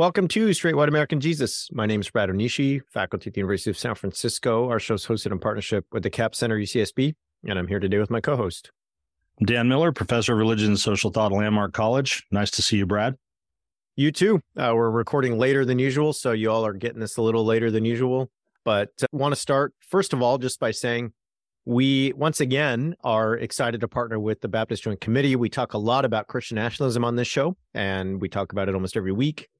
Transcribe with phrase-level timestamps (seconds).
[0.00, 1.68] Welcome to Straight White American Jesus.
[1.72, 4.66] My name is Brad Onishi, faculty at the University of San Francisco.
[4.70, 7.14] Our show is hosted in partnership with the Capps Center UCSB,
[7.46, 8.70] and I'm here today with my co-host.
[9.44, 12.24] Dan Miller, professor of religion and social thought at Landmark College.
[12.30, 13.16] Nice to see you, Brad.
[13.94, 14.40] You too.
[14.56, 17.70] Uh, we're recording later than usual, so you all are getting this a little later
[17.70, 18.30] than usual.
[18.64, 21.12] But uh, want to start first of all just by saying
[21.66, 25.36] we once again are excited to partner with the Baptist Joint Committee.
[25.36, 28.74] We talk a lot about Christian nationalism on this show, and we talk about it
[28.74, 29.50] almost every week.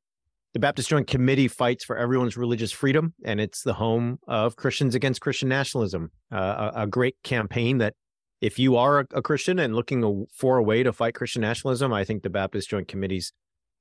[0.53, 4.97] The Baptist Joint Committee fights for everyone's religious freedom, and it's the home of Christians
[4.97, 7.95] Against Christian Nationalism, uh, a, a, great campaign that
[8.41, 11.93] if you are a, a Christian and looking for a way to fight Christian nationalism,
[11.93, 13.33] I think the Baptist Joint Committee's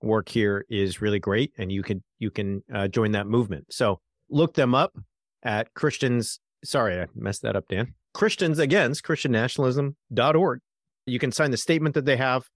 [0.03, 3.73] work here is really great, and you can you can uh, join that movement.
[3.73, 4.93] So look them up
[5.41, 6.39] at Christians.
[6.63, 7.95] Sorry, I messed that up, Dan.
[8.13, 10.59] Christians Against Christian Nationalism.org.
[11.07, 12.47] You can sign the statement that they have.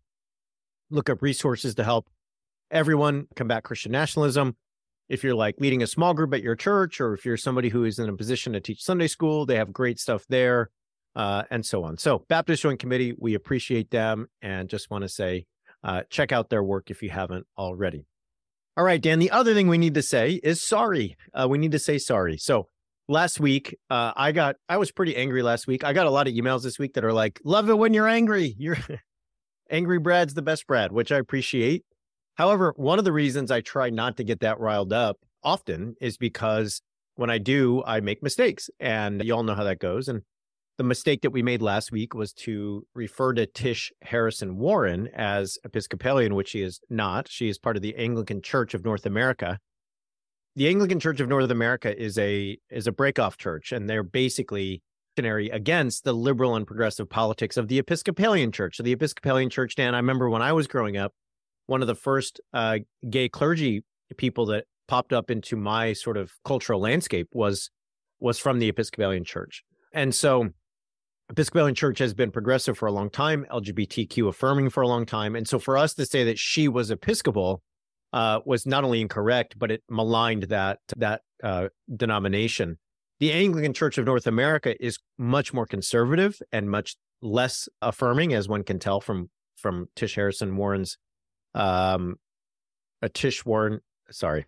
[0.92, 2.08] Look up resources to help
[2.74, 4.58] everyone combat Christian nationalism.
[5.08, 7.86] If you're like leading a small group at your church, or if you're somebody who
[7.86, 10.70] is in a position to teach Sunday school, they have great stuff there,
[11.16, 11.98] uh, and so on.
[11.98, 15.46] So, Baptist Joint Committee, we appreciate them and just want to say
[15.84, 18.08] uh, check out their work if you haven't already.
[18.76, 21.16] All right, Dan, the other thing we need to say is sorry.
[21.34, 22.38] Uh, we need to say sorry.
[22.38, 22.70] So,
[23.10, 26.26] last week uh, i got i was pretty angry last week i got a lot
[26.26, 28.78] of emails this week that are like love it when you're angry you're
[29.70, 31.84] angry brad's the best brad which i appreciate
[32.36, 36.18] However, one of the reasons I try not to get that riled up often is
[36.18, 36.82] because
[37.16, 38.70] when I do, I make mistakes.
[38.80, 40.08] And you all know how that goes.
[40.08, 40.24] And
[40.78, 45.58] the mistake that we made last week was to refer to Tish Harrison Warren as
[45.64, 47.28] Episcopalian, which she is not.
[47.30, 49.60] She is part of the Anglican Church of North America.
[50.56, 54.82] The Anglican Church of North America is a is a breakoff church, and they're basically
[55.16, 58.78] against the liberal and progressive politics of the Episcopalian Church.
[58.78, 61.14] So the Episcopalian Church, Dan, I remember when I was growing up,
[61.66, 62.80] one of the first uh,
[63.10, 63.84] gay clergy
[64.18, 67.72] people that popped up into my sort of cultural landscape was
[68.20, 69.64] was from the Episcopalian Church,
[69.94, 70.50] and so
[71.30, 75.36] Episcopalian Church has been progressive for a long time, LGBTQ affirming for a long time,
[75.36, 77.62] and so for us to say that she was Episcopal
[78.14, 82.78] uh, was not only incorrect, but it maligned that that uh, denomination.
[83.20, 88.48] The Anglican Church of North America is much more conservative and much less affirming, as
[88.48, 90.98] one can tell from from Tish Harrison Warren's
[91.54, 92.16] um,
[93.02, 93.80] a Tish Warren.
[94.12, 94.46] Sorry,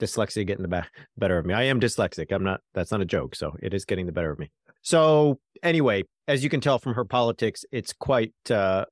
[0.00, 1.54] dyslexia getting the back, better of me.
[1.54, 2.32] I am dyslexic.
[2.32, 2.60] I'm not.
[2.74, 3.34] That's not a joke.
[3.34, 4.50] So it is getting the better of me.
[4.82, 8.84] So anyway, as you can tell from her politics, it's quite uh,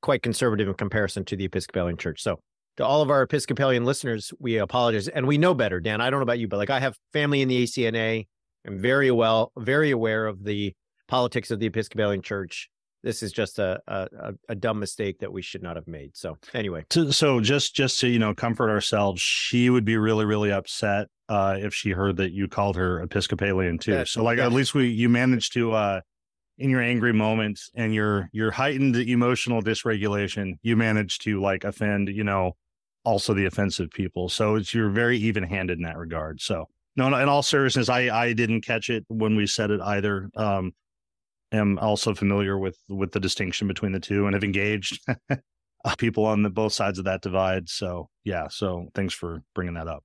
[0.00, 2.22] quite conservative in comparison to the Episcopalian Church.
[2.22, 2.40] So
[2.76, 5.80] to all of our Episcopalian listeners, we apologize, and we know better.
[5.80, 8.26] Dan, I don't know about you, but like I have family in the ACNA.
[8.66, 10.74] I'm very well, very aware of the
[11.08, 12.70] politics of the Episcopalian Church
[13.02, 16.16] this is just a, a, a dumb mistake that we should not have made.
[16.16, 20.52] So anyway, so just just to you know comfort ourselves, she would be really really
[20.52, 24.04] upset uh, if she heard that you called her Episcopalian too.
[24.04, 26.00] so like at least we you managed to uh,
[26.58, 32.08] in your angry moments and your your heightened emotional dysregulation, you managed to like offend
[32.08, 32.52] you know
[33.04, 34.28] also the offensive people.
[34.28, 36.40] So it's you're very even handed in that regard.
[36.40, 39.80] So no, no, in all seriousness, I I didn't catch it when we said it
[39.80, 40.30] either.
[40.36, 40.72] Um,
[41.52, 45.04] am also familiar with with the distinction between the two and have engaged
[45.98, 47.68] people on the both sides of that divide.
[47.68, 50.04] So yeah, so thanks for bringing that up.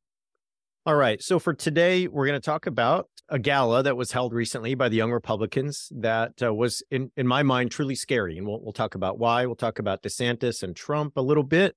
[0.85, 4.33] All right, so for today, we're going to talk about a gala that was held
[4.33, 8.47] recently by the Young Republicans that uh, was, in in my mind, truly scary, and
[8.47, 9.45] we'll we'll talk about why.
[9.45, 11.75] We'll talk about DeSantis and Trump a little bit.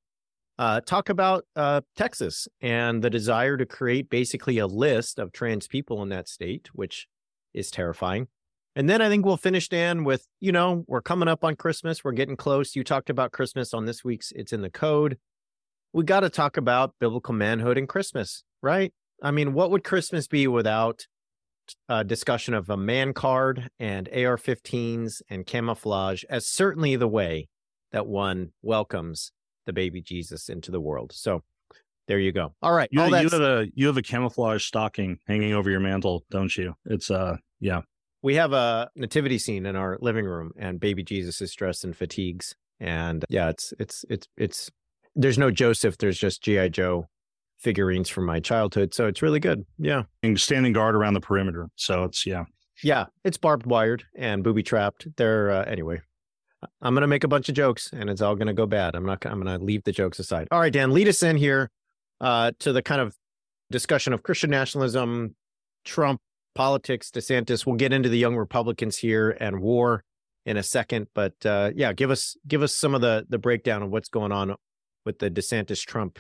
[0.61, 5.67] Uh, talk about uh, Texas and the desire to create basically a list of trans
[5.67, 7.09] people in that state, which
[7.53, 8.29] is terrifying.
[8.77, 12.05] And then I think we'll finish, Dan, with, you know, we're coming up on Christmas.
[12.05, 12.77] We're getting close.
[12.77, 15.19] You talked about Christmas on this week's It's in the Code.
[15.93, 18.93] We got to talk about biblical manhood and Christmas, right?
[19.23, 21.07] I mean, what would Christmas be without
[21.89, 27.49] a discussion of a man card and AR 15s and camouflage as certainly the way
[27.91, 29.33] that one welcomes
[29.67, 31.11] the baby Jesus into the world?
[31.13, 31.43] So
[32.07, 32.55] there you go.
[32.63, 32.89] All right.
[32.93, 36.75] You, you have a you have a camouflage stocking hanging over your mantle, don't you?
[36.87, 37.83] It's uh yeah
[38.23, 41.93] we have a nativity scene in our living room and baby jesus is dressed in
[41.93, 44.71] fatigues and yeah it's it's it's it's
[45.15, 47.07] there's no joseph there's just gi joe
[47.61, 48.95] figurines from my childhood.
[48.95, 49.65] So it's really good.
[49.79, 50.05] Yeah.
[50.23, 51.69] And standing guard around the perimeter.
[51.77, 52.45] So it's, yeah.
[52.83, 53.07] Yeah.
[53.23, 55.07] It's barbed wired and booby trapped.
[55.17, 56.01] They're, uh, anyway,
[56.81, 58.95] I'm going to make a bunch of jokes and it's all going to go bad.
[58.95, 60.49] I'm not, I'm going to leave the jokes aside.
[60.51, 61.71] All right, Dan, lead us in here
[62.21, 63.15] uh, to the kind of
[63.71, 65.37] discussion of Christian nationalism,
[65.85, 66.21] Trump,
[66.61, 67.65] politics, DeSantis.
[67.65, 70.05] We'll get into the young Republicans here and war
[70.45, 73.83] in a second, but uh, yeah, give us give us some of the the breakdown
[73.83, 74.55] of what's going on
[75.07, 76.19] with the DeSantis Trump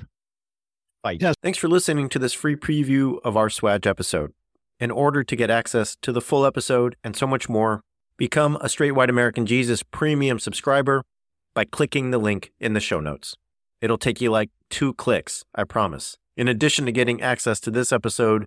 [1.02, 1.20] fight.
[1.20, 1.34] Yes.
[1.42, 4.32] Thanks for listening to this free preview of our SWAJ episode.
[4.78, 7.82] In order to get access to the full episode and so much more,
[8.16, 11.02] become a Straight White American Jesus premium subscriber
[11.52, 13.36] by clicking the link in the show notes.
[13.82, 16.16] It'll take you like two clicks, I promise.
[16.34, 18.46] In addition to getting access to this episode,